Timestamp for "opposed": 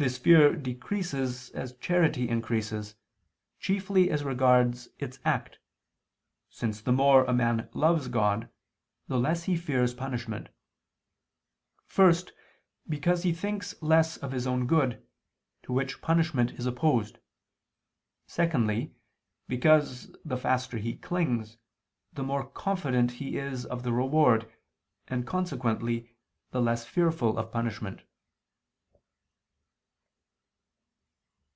16.64-17.18